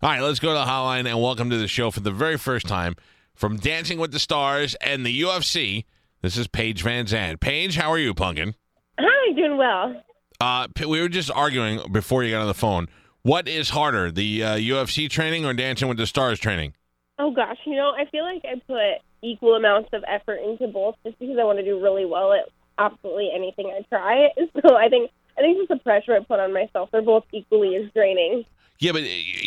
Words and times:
All 0.00 0.08
right, 0.08 0.22
let's 0.22 0.38
go 0.38 0.50
to 0.50 0.54
the 0.54 0.64
hotline 0.64 1.08
and 1.08 1.20
welcome 1.20 1.50
to 1.50 1.56
the 1.56 1.66
show 1.66 1.90
for 1.90 1.98
the 1.98 2.12
very 2.12 2.38
first 2.38 2.68
time 2.68 2.94
from 3.34 3.56
Dancing 3.56 3.98
with 3.98 4.12
the 4.12 4.20
Stars 4.20 4.76
and 4.76 5.04
the 5.04 5.22
UFC. 5.22 5.86
This 6.22 6.36
is 6.36 6.46
Paige 6.46 6.84
VanZant. 6.84 7.40
Paige, 7.40 7.74
how 7.74 7.90
are 7.90 7.98
you, 7.98 8.14
Pumpkin? 8.14 8.54
Hi, 8.96 9.32
doing 9.32 9.56
well. 9.56 10.00
Uh, 10.40 10.68
we 10.86 11.00
were 11.00 11.08
just 11.08 11.32
arguing 11.32 11.80
before 11.90 12.22
you 12.22 12.30
got 12.30 12.42
on 12.42 12.46
the 12.46 12.54
phone. 12.54 12.86
What 13.22 13.48
is 13.48 13.70
harder, 13.70 14.12
the 14.12 14.44
uh, 14.44 14.54
UFC 14.54 15.10
training 15.10 15.44
or 15.44 15.52
Dancing 15.52 15.88
with 15.88 15.96
the 15.98 16.06
Stars 16.06 16.38
training? 16.38 16.74
Oh 17.18 17.32
gosh, 17.32 17.58
you 17.66 17.74
know, 17.74 17.90
I 17.90 18.04
feel 18.04 18.22
like 18.22 18.44
I 18.44 18.62
put 18.68 19.02
equal 19.20 19.56
amounts 19.56 19.88
of 19.92 20.04
effort 20.06 20.36
into 20.36 20.68
both 20.68 20.94
just 21.04 21.18
because 21.18 21.38
I 21.40 21.42
want 21.42 21.58
to 21.58 21.64
do 21.64 21.82
really 21.82 22.04
well 22.04 22.32
at 22.32 22.48
absolutely 22.78 23.32
anything 23.34 23.74
I 23.76 23.82
try. 23.88 24.28
So 24.64 24.76
I 24.76 24.88
think 24.88 25.10
I 25.36 25.40
think 25.40 25.58
just 25.58 25.70
the 25.70 25.78
pressure 25.78 26.14
I 26.14 26.20
put 26.20 26.38
on 26.38 26.54
myself, 26.54 26.90
they're 26.92 27.02
both 27.02 27.24
equally 27.32 27.74
as 27.74 27.90
draining. 27.92 28.44
Yeah, 28.80 28.92
but 28.92 29.02
uh, 29.02 29.06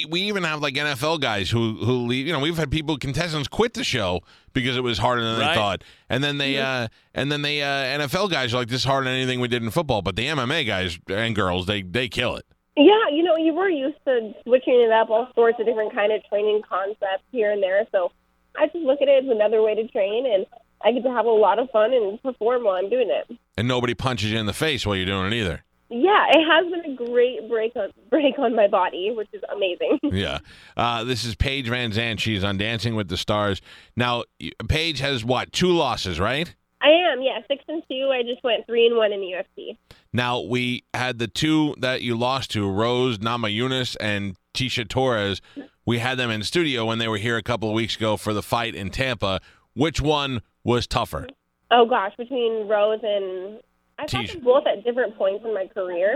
we 0.10 0.22
even 0.24 0.44
have 0.44 0.62
like 0.62 0.74
NFL 0.74 1.22
guys 1.22 1.50
who 1.50 1.76
who 1.86 2.06
leave. 2.08 2.28
You 2.28 2.34
know, 2.34 2.40
we've 2.40 2.58
had 2.58 2.70
people 2.70 2.98
contestants 2.98 3.48
quit 3.48 3.74
the 3.74 3.84
show 3.84 4.22
because 4.54 4.76
it 4.76 4.84
was 4.84 4.98
harder 4.98 5.24
than 5.24 5.40
they 5.40 5.54
thought, 5.56 5.84
and 6.10 6.22
then 6.24 6.38
they 6.38 6.58
uh, 6.58 6.88
and 7.14 7.32
then 7.32 7.42
they 7.42 7.62
uh, 7.62 7.66
NFL 8.08 8.30
guys 8.30 8.54
are 8.54 8.58
like, 8.58 8.68
"This 8.68 8.82
is 8.82 8.86
harder 8.86 9.06
than 9.06 9.14
anything 9.14 9.40
we 9.40 9.48
did 9.48 9.64
in 9.64 9.70
football." 9.72 10.02
But 10.02 10.18
the 10.18 10.28
MMA 10.28 10.66
guys 10.68 11.00
and 11.08 11.34
girls, 11.34 11.66
they 11.66 11.82
they 11.82 12.10
kill 12.10 12.36
it. 12.36 12.46
Yeah, 12.76 13.10
you 13.12 13.24
know, 13.24 13.36
you 13.38 13.54
were 13.54 13.70
used 13.70 13.98
to 14.06 14.34
switching 14.44 14.80
it 14.82 14.92
up, 14.92 15.10
all 15.10 15.28
sorts 15.36 15.60
of 15.60 15.66
different 15.66 15.94
kind 15.94 16.12
of 16.12 16.22
training 16.30 16.62
concepts 16.68 17.24
here 17.32 17.52
and 17.52 17.62
there. 17.64 17.86
So 17.92 18.12
I 18.58 18.66
just 18.68 18.78
look 18.78 19.02
at 19.02 19.08
it 19.08 19.26
as 19.26 19.30
another 19.30 19.62
way 19.62 19.76
to 19.76 19.88
train, 19.90 20.26
and 20.26 20.46
I 20.84 20.92
get 20.92 21.04
to 21.04 21.10
have 21.12 21.26
a 21.26 21.30
lot 21.30 21.60
of 21.60 21.70
fun 21.72 21.94
and 21.94 22.22
perform 22.22 22.64
while 22.64 22.76
I'm 22.76 22.90
doing 22.90 23.10
it. 23.10 23.38
and 23.58 23.68
nobody 23.68 23.94
punches 23.94 24.32
you 24.32 24.40
in 24.40 24.46
the 24.46 24.54
face 24.54 24.86
while 24.86 24.96
you're 24.96 25.06
doing 25.06 25.28
it 25.28 25.34
either. 25.36 25.64
Yeah, 25.92 26.26
it 26.30 26.46
has 26.46 26.72
been 26.72 26.94
a 26.94 26.96
great 26.96 27.50
break 27.50 27.76
on 27.76 27.92
break 28.10 28.40
on 28.40 28.56
my 28.56 28.68
body, 28.68 29.12
which 29.12 29.28
is 29.34 29.42
amazing. 29.54 30.00
Yeah. 30.12 30.40
Uh, 30.76 31.04
this 31.04 31.24
is 31.24 31.36
Paige 31.36 31.68
VanZant. 31.68 32.20
She's 32.20 32.44
on 32.44 32.58
Dancing 32.58 32.96
with 32.96 33.08
the 33.08 33.18
Stars. 33.18 33.62
Now, 33.96 34.24
Paige 34.68 35.00
has 35.00 35.24
what? 35.24 35.52
Two 35.54 35.70
losses, 35.70 36.20
right? 36.20 36.54
I 36.82 36.90
am, 36.90 37.22
yeah, 37.22 37.40
six 37.48 37.64
and 37.68 37.82
two. 37.90 38.10
I 38.12 38.24
just 38.24 38.44
went 38.44 38.66
three 38.66 38.88
and 38.88 38.98
one 38.98 39.14
in 39.14 39.22
the 39.22 39.28
UFC. 39.28 39.78
Now, 40.12 40.42
we 40.42 40.84
had 40.94 41.20
the 41.20 41.28
two 41.28 41.76
that 41.80 42.02
you 42.02 42.18
lost 42.18 42.52
to, 42.52 42.70
Rose 42.70 43.20
Nama 43.20 43.48
Namajunas 43.48 43.96
and 44.00 44.36
Tecia 44.54 44.88
Torres. 44.88 45.42
We 45.86 46.00
had 46.00 46.18
them 46.18 46.30
in 46.30 46.44
studio 46.44 46.86
when 46.86 46.98
they 46.98 47.08
were 47.08 47.18
here 47.18 47.38
a 47.38 47.44
couple 47.44 47.70
of 47.70 47.76
weeks 47.76 47.96
ago 47.96 48.18
for 48.18 48.34
the 48.34 48.44
fight 48.44 48.76
in 48.76 48.90
Tampa. 48.90 49.40
Which 49.74 50.02
one 50.02 50.42
was 50.64 50.88
tougher? 50.88 51.28
Oh 51.70 51.86
gosh, 51.86 52.14
between 52.18 52.68
Rose 52.68 53.00
and 53.04 53.60
I 54.02 54.08
thought 54.08 54.26
Tecia. 54.26 54.34
them 54.34 54.44
both 54.44 54.68
at 54.68 54.84
different 54.84 55.18
points 55.18 55.46
in 55.46 55.54
my 55.54 55.68
career. 55.68 56.16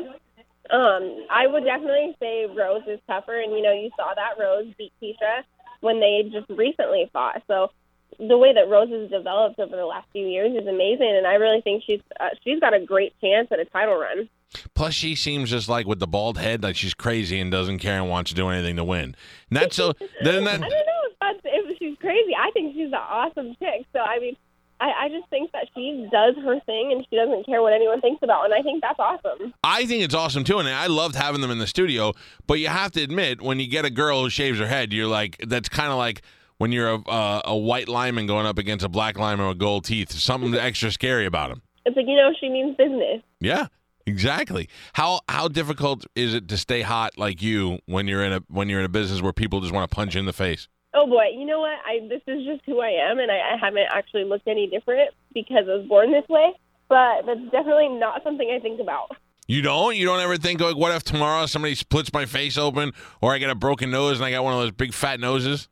Um, 0.72 1.28
I 1.30 1.46
would 1.46 1.64
definitely 1.64 2.16
say 2.20 2.48
Rose 2.48 2.82
is 2.88 3.00
tougher, 3.08 3.40
and 3.40 3.52
you 3.52 3.62
know, 3.62 3.72
you 3.72 3.92
saw 3.96 4.14
that 4.16 4.40
Rose 4.40 4.74
beat 4.78 4.94
Tecia 5.02 5.44
when 5.82 6.00
they 6.00 6.30
just 6.32 6.50
recently 6.50 7.10
fought. 7.14 7.44
So 7.48 7.70
the 8.18 8.38
way 8.38 8.54
that 8.54 8.70
Rose 8.70 8.90
has 8.90 9.10
developed 9.10 9.60
over 9.60 9.76
the 9.76 9.86
last 9.86 10.08
few 10.12 10.26
years 10.26 10.56
is 10.56 10.68
amazing, 10.68 11.14
and 11.16 11.28
I 11.28 11.36
really 11.36 11.62
think 11.62 11.84
she's 11.86 12.02
uh, 12.20 12.30
she's 12.44 12.60
got 12.60 12.74
a 12.74 12.80
great 12.80 13.14
chance 13.22 13.50
at 13.52 13.60
a 13.60 13.66
title 13.66 13.96
run. 13.96 14.30
Plus, 14.74 14.94
she 14.94 15.16
seems 15.16 15.50
just 15.50 15.68
like 15.68 15.86
with 15.86 16.00
the 16.00 16.08
bald 16.08 16.38
head, 16.38 16.64
like 16.64 16.76
she's 16.76 16.94
crazy 16.94 17.40
and 17.40 17.52
doesn't 17.52 17.80
care 17.80 18.00
and 18.00 18.10
wants 18.10 18.30
to 18.30 18.36
do 18.36 18.48
anything 18.48 18.78
to 18.78 18.84
win. 18.84 19.16
That's 19.52 19.76
so. 19.76 19.94
Then 20.24 20.46
that. 20.46 20.56
I 20.56 20.58
don't 20.58 20.70
know 20.70 21.02
if 21.10 21.14
that's 21.20 21.40
if 21.44 21.78
she's 21.78 21.98
crazy. 22.00 22.34
I 22.36 22.52
think 22.52 22.74
she's 22.74 22.88
an 22.88 22.94
awesome 22.96 23.56
chick. 23.60 23.86
So 23.94 24.00
I 24.00 24.20
mean, 24.20 24.36
I, 24.80 25.06
I 25.06 25.10
just 25.10 25.30
think 25.30 25.52
that 25.54 25.68
she 25.74 26.08
does 26.12 26.36
her 26.44 26.60
thing 26.66 26.92
and 26.92 27.06
she 27.10 27.16
doesn't 27.16 27.46
care 27.46 27.62
what 27.62 27.74
anyone 27.74 28.02
thinks 28.02 28.22
about, 28.24 28.46
and 28.46 28.54
I 28.54 28.62
think 28.62 28.82
that's 28.82 29.00
awesome. 29.00 29.54
I 29.64 29.86
think 29.86 30.04
it's 30.04 30.14
awesome 30.14 30.44
too, 30.44 30.60
and 30.60 30.68
I 30.68 30.88
loved 30.88 31.16
having 31.16 31.42
them 31.42 31.52
in 31.52 31.60
the 31.60 31.68
studio. 31.68 32.14
But 32.48 32.56
you 32.56 32.68
have 32.68 32.92
to 32.94 33.02
admit, 33.02 33.42
when 33.42 33.60
you 33.60 33.68
get 33.68 33.86
a 33.86 33.90
girl 33.90 34.24
who 34.24 34.30
shaves 34.30 34.60
her 34.60 34.68
head, 34.68 34.92
you're 34.92 35.08
like, 35.08 35.38
that's 35.48 35.70
kind 35.70 35.92
of 35.92 35.98
like 35.98 36.22
when 36.58 36.72
you're 36.72 36.90
a, 36.90 37.00
uh, 37.08 37.42
a 37.46 37.58
white 37.58 37.88
lineman 37.88 38.28
going 38.28 38.46
up 38.46 38.58
against 38.58 38.84
a 38.84 38.90
black 38.90 39.18
lineman 39.18 39.48
with 39.48 39.60
gold 39.60 39.86
teeth. 39.86 40.12
Something 40.12 40.54
extra 40.56 40.92
scary 40.92 41.26
about 41.26 41.52
him. 41.52 41.62
It's 41.86 41.96
like 41.96 42.08
you 42.08 42.16
know 42.16 42.32
she 42.40 42.50
means 42.50 42.76
business. 42.76 43.22
Yeah, 43.40 43.68
exactly. 44.06 44.70
How 44.94 45.22
how 45.30 45.48
difficult 45.48 46.06
is 46.16 46.34
it 46.34 46.48
to 46.50 46.58
stay 46.58 46.82
hot 46.82 47.18
like 47.18 47.42
you 47.42 47.80
when 47.86 48.08
you're 48.08 48.24
in 48.24 48.34
a 48.34 48.42
when 48.50 48.70
you're 48.70 48.80
in 48.80 48.86
a 48.86 48.90
business 48.90 49.22
where 49.22 49.34
people 49.34 49.62
just 49.62 49.74
want 49.74 49.90
to 49.90 49.96
punch 49.96 50.16
you 50.16 50.20
in 50.20 50.26
the 50.26 50.34
face? 50.34 50.68
Oh 50.96 51.08
boy, 51.08 51.26
you 51.38 51.46
know 51.46 51.60
what? 51.60 51.78
I 51.86 52.08
this 52.08 52.22
is 52.26 52.46
just 52.46 52.62
who 52.66 52.80
I 52.80 52.92
am, 53.10 53.20
and 53.20 53.30
I, 53.30 53.54
I 53.54 53.58
haven't 53.60 53.88
actually 53.92 54.24
looked 54.24 54.48
any 54.48 54.68
different 54.68 55.12
because 55.34 55.66
I 55.68 55.76
was 55.76 55.88
born 55.88 56.12
this 56.12 56.28
way. 56.30 56.54
But 56.88 57.26
that's 57.26 57.44
definitely 57.52 57.90
not 57.90 58.24
something 58.24 58.50
I 58.50 58.60
think 58.60 58.80
about. 58.80 59.12
You 59.48 59.62
don't? 59.62 59.96
You 59.96 60.06
don't 60.06 60.22
ever 60.22 60.38
think 60.38 60.62
like, 60.62 60.76
what 60.76 60.96
if 60.96 61.04
tomorrow 61.04 61.46
somebody 61.48 61.76
splits 61.76 62.14
my 62.14 62.26
face 62.26 62.58
open, 62.58 62.94
or 63.22 63.34
I 63.34 63.40
get 63.40 63.50
a 63.50 63.56
broken 63.56 63.92
nose 63.92 64.18
and 64.18 64.26
I 64.26 64.32
got 64.32 64.44
one 64.44 64.54
of 64.54 64.60
those 64.60 64.72
big 64.72 64.94
fat 64.94 65.20
noses? 65.20 65.68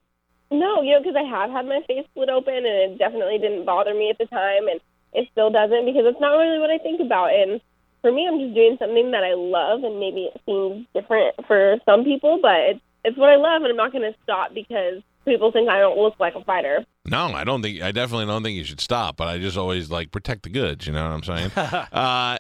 No, 0.52 0.82
you 0.82 0.94
know, 0.94 1.00
because 1.00 1.16
I 1.16 1.24
have 1.24 1.50
had 1.50 1.66
my 1.66 1.82
face 1.88 2.06
split 2.12 2.30
open, 2.30 2.54
and 2.54 2.66
it 2.66 3.00
definitely 3.00 3.40
didn't 3.40 3.66
bother 3.66 3.94
me 3.94 4.10
at 4.10 4.18
the 4.18 4.26
time, 4.26 4.68
and 4.68 4.80
it 5.14 5.28
still 5.32 5.50
doesn't 5.50 5.86
because 5.86 6.04
it's 6.06 6.20
not 6.20 6.36
really 6.36 6.60
what 6.60 6.70
I 6.70 6.78
think 6.78 7.00
about. 7.00 7.34
And 7.34 7.62
for 8.02 8.12
me, 8.12 8.28
I'm 8.28 8.40
just 8.40 8.54
doing 8.54 8.76
something 8.78 9.12
that 9.12 9.24
I 9.24 9.34
love, 9.34 9.84
and 9.84 10.00
maybe 10.00 10.30
it 10.34 10.42
seems 10.46 10.86
different 10.94 11.36
for 11.48 11.78
some 11.86 12.04
people, 12.04 12.40
but 12.42 12.60
it's 12.60 12.82
it's 13.06 13.18
what 13.18 13.30
I 13.30 13.36
love, 13.36 13.64
and 13.64 13.72
I'm 13.72 13.78
not 13.78 13.92
going 13.92 14.10
to 14.10 14.18
stop 14.24 14.54
because 14.54 15.02
people 15.26 15.52
think 15.52 15.70
I 15.70 15.80
don't 15.80 15.98
look 15.98 16.20
like 16.20 16.36
a 16.36 16.44
fighter. 16.44 16.86
No, 17.06 17.28
I 17.34 17.44
don't 17.44 17.62
think. 17.62 17.82
I 17.82 17.92
definitely 17.92 18.26
don't 18.28 18.44
think 18.44 18.58
you 18.58 18.64
should 18.64 18.82
stop. 18.82 19.18
But 19.18 19.28
I 19.28 19.38
just 19.40 19.58
always 19.58 19.90
like 19.90 20.12
protect 20.12 20.44
the 20.44 20.50
goods. 20.50 20.88
You 20.88 20.94
know 20.94 21.04
what 21.04 21.14
I'm 21.14 21.24
saying? 21.24 21.52
uh, 21.92 22.38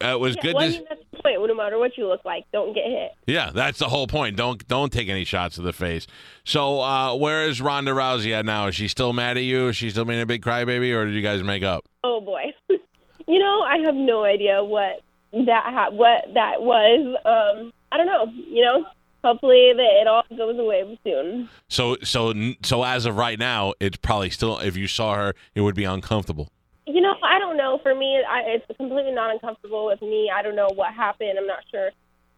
it 0.00 0.18
was 0.20 0.34
Yeah, 0.36 0.42
good. 0.42 0.54
well, 0.54 0.64
I 0.64 0.68
mean, 0.68 0.84
that's 0.88 1.00
the 1.12 1.22
point. 1.22 1.38
No 1.46 1.54
matter 1.54 1.78
what 1.78 1.96
you 1.98 2.08
look 2.08 2.24
like, 2.24 2.44
don't 2.52 2.72
get 2.74 2.84
hit. 2.86 3.10
yeah, 3.26 3.50
that's 3.52 3.78
the 3.78 3.88
whole 3.88 4.06
point. 4.06 4.36
Don't 4.36 4.66
don't 4.68 4.92
take 4.92 5.08
any 5.08 5.24
shots 5.24 5.56
to 5.56 5.62
the 5.62 5.72
face. 5.72 6.06
So 6.44 6.80
uh, 6.80 7.14
where 7.16 7.44
is 7.48 7.60
Ronda 7.60 7.92
Rousey 7.92 8.32
at 8.32 8.44
now? 8.46 8.66
Is 8.68 8.74
she 8.74 8.88
still 8.88 9.12
mad 9.12 9.36
at 9.36 9.42
you? 9.44 9.68
Is 9.68 9.76
she 9.76 9.90
still 9.90 10.04
being 10.04 10.20
a 10.20 10.26
big 10.26 10.42
crybaby, 10.42 10.94
or 10.94 11.04
did 11.04 11.14
you 11.14 11.22
guys 11.22 11.42
make 11.42 11.62
up? 11.62 11.84
Oh 12.04 12.20
boy. 12.20 12.52
you 12.68 13.38
know, 13.38 13.62
I 13.62 13.78
have 13.84 13.94
no 13.94 14.24
idea 14.24 14.62
what 14.64 15.00
that 15.32 15.64
ha- 15.72 15.90
what 15.90 16.24
that 16.34 16.62
was. 16.62 17.16
Um, 17.24 17.72
I 17.90 17.96
don't 17.96 18.06
know. 18.06 18.26
You 18.48 18.62
know, 18.64 18.86
hopefully 19.22 19.72
that 19.74 20.00
it 20.00 20.06
all 20.06 20.24
goes 20.36 20.58
away 20.58 20.98
soon. 21.04 21.48
So 21.68 21.96
so 22.02 22.34
so 22.62 22.82
as 22.84 23.06
of 23.06 23.16
right 23.16 23.38
now, 23.38 23.74
it's 23.80 23.96
probably 23.96 24.30
still. 24.30 24.58
If 24.58 24.76
you 24.76 24.86
saw 24.86 25.14
her, 25.14 25.34
it 25.54 25.60
would 25.60 25.74
be 25.74 25.84
uncomfortable. 25.84 26.48
You 26.86 27.00
know, 27.00 27.14
I 27.22 27.38
don't 27.38 27.56
know. 27.56 27.78
For 27.82 27.94
me, 27.94 28.20
I, 28.28 28.40
it's 28.46 28.66
completely 28.76 29.12
not 29.12 29.32
uncomfortable 29.32 29.86
with 29.86 30.02
me. 30.02 30.30
I 30.34 30.42
don't 30.42 30.56
know 30.56 30.68
what 30.74 30.92
happened. 30.92 31.38
I'm 31.38 31.46
not 31.46 31.60
sure 31.70 31.90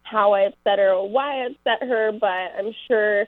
how 0.03 0.33
I 0.33 0.41
upset 0.41 0.79
her 0.79 0.91
or 0.93 1.09
why 1.09 1.41
I 1.41 1.45
upset 1.47 1.87
her, 1.87 2.11
but 2.11 2.27
I'm 2.27 2.71
sure, 2.87 3.25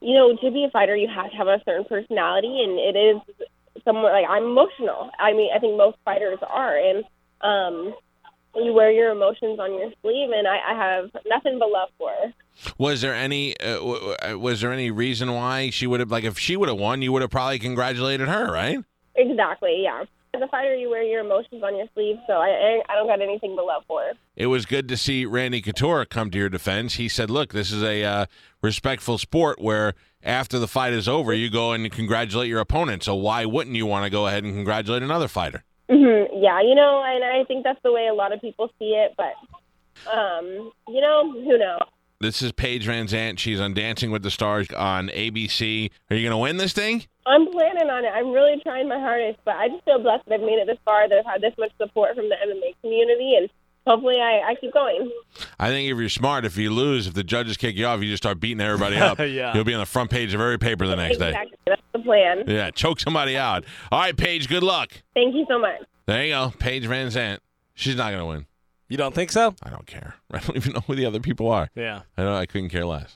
you 0.00 0.14
know, 0.14 0.36
to 0.36 0.50
be 0.50 0.64
a 0.64 0.70
fighter, 0.70 0.96
you 0.96 1.08
have 1.08 1.30
to 1.30 1.36
have 1.36 1.46
a 1.46 1.62
certain 1.64 1.84
personality, 1.84 2.62
and 2.62 2.78
it 2.80 2.98
is 2.98 3.46
somewhat 3.84 4.12
like 4.12 4.26
I'm 4.28 4.42
emotional. 4.42 5.10
I 5.20 5.32
mean, 5.32 5.50
I 5.54 5.60
think 5.60 5.76
most 5.76 5.98
fighters 6.04 6.38
are, 6.42 6.76
and 6.76 7.04
um, 7.42 7.94
you 8.56 8.72
wear 8.72 8.90
your 8.90 9.10
emotions 9.10 9.58
on 9.58 9.74
your 9.74 9.90
sleeve, 10.02 10.30
and 10.34 10.46
I, 10.46 10.58
I 10.72 10.74
have 10.74 11.10
nothing 11.26 11.58
but 11.58 11.70
love 11.70 11.88
for 11.98 12.10
her. 12.10 12.32
Was 12.78 13.00
there 13.02 13.14
any 13.14 13.58
uh, 13.60 13.74
w- 13.74 14.14
w- 14.18 14.38
was 14.38 14.60
there 14.60 14.72
any 14.72 14.90
reason 14.90 15.32
why 15.32 15.70
she 15.70 15.86
would 15.86 16.00
have 16.00 16.10
like 16.10 16.24
if 16.24 16.38
she 16.38 16.56
would 16.56 16.68
have 16.68 16.78
won, 16.78 17.02
you 17.02 17.12
would 17.12 17.22
have 17.22 17.30
probably 17.30 17.58
congratulated 17.58 18.28
her, 18.28 18.50
right? 18.50 18.78
Exactly, 19.14 19.82
yeah. 19.82 20.04
As 20.34 20.42
a 20.42 20.48
fighter, 20.48 20.74
you 20.74 20.90
wear 20.90 21.02
your 21.02 21.20
emotions 21.20 21.62
on 21.62 21.76
your 21.76 21.86
sleeve, 21.94 22.16
so 22.26 22.34
I, 22.34 22.48
I, 22.48 22.82
I 22.90 22.94
don't 22.94 23.06
got 23.06 23.22
anything 23.22 23.56
but 23.56 23.64
love 23.64 23.84
for 23.88 24.02
her. 24.02 24.12
It 24.36 24.48
was 24.48 24.66
good 24.66 24.86
to 24.88 24.96
see 24.96 25.24
Randy 25.24 25.62
Couture 25.62 26.04
come 26.04 26.30
to 26.30 26.36
your 26.36 26.50
defense. 26.50 26.94
He 26.94 27.08
said, 27.08 27.30
"Look, 27.30 27.52
this 27.52 27.72
is 27.72 27.82
a 27.82 28.04
uh, 28.04 28.26
respectful 28.60 29.16
sport 29.16 29.60
where 29.60 29.94
after 30.22 30.58
the 30.58 30.68
fight 30.68 30.92
is 30.92 31.08
over, 31.08 31.32
you 31.32 31.48
go 31.48 31.72
and 31.72 31.90
congratulate 31.90 32.48
your 32.48 32.60
opponent. 32.60 33.02
So 33.04 33.14
why 33.14 33.46
wouldn't 33.46 33.76
you 33.76 33.86
want 33.86 34.04
to 34.04 34.10
go 34.10 34.26
ahead 34.26 34.44
and 34.44 34.52
congratulate 34.54 35.02
another 35.02 35.28
fighter?" 35.28 35.64
hmm 35.88 36.24
Yeah, 36.38 36.60
you 36.60 36.74
know, 36.74 37.02
and 37.06 37.24
I 37.24 37.44
think 37.44 37.64
that's 37.64 37.80
the 37.82 37.92
way 37.92 38.08
a 38.08 38.14
lot 38.14 38.32
of 38.32 38.40
people 38.40 38.68
see 38.78 38.90
it, 38.94 39.14
but 39.16 39.34
um, 40.12 40.70
you 40.88 41.00
know, 41.00 41.32
who 41.32 41.56
knows? 41.58 41.80
This 42.18 42.40
is 42.40 42.50
Paige 42.52 42.86
VanZant. 42.86 43.38
She's 43.38 43.60
on 43.60 43.74
Dancing 43.74 44.10
with 44.10 44.22
the 44.22 44.30
Stars 44.30 44.70
on 44.70 45.08
ABC. 45.08 45.90
Are 46.10 46.16
you 46.16 46.22
going 46.22 46.30
to 46.30 46.38
win 46.38 46.56
this 46.56 46.72
thing? 46.72 47.04
I'm 47.26 47.50
planning 47.50 47.90
on 47.90 48.04
it. 48.06 48.08
I'm 48.08 48.32
really 48.32 48.58
trying 48.62 48.88
my 48.88 48.98
hardest, 48.98 49.38
but 49.44 49.56
I 49.56 49.68
just 49.68 49.84
feel 49.84 49.98
blessed 49.98 50.24
that 50.26 50.34
I've 50.34 50.40
made 50.40 50.58
it 50.58 50.66
this 50.66 50.78
far, 50.84 51.08
that 51.08 51.18
I've 51.18 51.26
had 51.26 51.40
this 51.42 51.52
much 51.58 51.72
support 51.76 52.16
from 52.16 52.28
the 52.30 52.36
MMA 52.36 52.74
community, 52.80 53.34
and 53.36 53.50
hopefully 53.86 54.16
I, 54.18 54.50
I 54.50 54.54
keep 54.54 54.72
going. 54.72 55.10
I 55.58 55.68
think 55.68 55.90
if 55.90 55.98
you're 55.98 56.08
smart, 56.08 56.46
if 56.46 56.56
you 56.56 56.70
lose, 56.70 57.06
if 57.06 57.12
the 57.12 57.24
judges 57.24 57.58
kick 57.58 57.76
you 57.76 57.84
off, 57.86 58.00
you 58.02 58.08
just 58.10 58.22
start 58.22 58.40
beating 58.40 58.60
everybody 58.62 58.96
up. 58.96 59.18
Yeah. 59.26 59.54
You'll 59.54 59.64
be 59.64 59.74
on 59.74 59.80
the 59.80 59.86
front 59.86 60.10
page 60.10 60.32
of 60.32 60.40
every 60.40 60.58
paper 60.58 60.86
the 60.86 60.96
next 60.96 61.18
day. 61.18 61.28
Exactly. 61.30 61.58
That's 61.66 61.82
the 61.92 61.98
plan. 61.98 62.44
Yeah, 62.46 62.70
choke 62.70 63.00
somebody 63.00 63.36
out. 63.36 63.64
All 63.92 64.00
right, 64.00 64.16
Paige, 64.16 64.48
good 64.48 64.62
luck. 64.62 64.92
Thank 65.14 65.34
you 65.34 65.44
so 65.48 65.58
much. 65.58 65.82
There 66.06 66.24
you 66.24 66.32
go. 66.32 66.52
Paige 66.58 66.84
VanZant. 66.84 67.38
She's 67.74 67.96
not 67.96 68.10
going 68.10 68.20
to 68.20 68.26
win. 68.26 68.46
You 68.88 68.96
don't 68.96 69.14
think 69.14 69.32
so? 69.32 69.54
I 69.62 69.70
don't 69.70 69.86
care. 69.86 70.14
I 70.30 70.38
don't 70.38 70.56
even 70.56 70.72
know 70.72 70.80
who 70.86 70.94
the 70.94 71.06
other 71.06 71.20
people 71.20 71.50
are. 71.50 71.68
Yeah. 71.74 72.02
I 72.16 72.22
know 72.22 72.36
I 72.36 72.46
couldn't 72.46 72.68
care 72.70 72.86
less. 72.86 73.04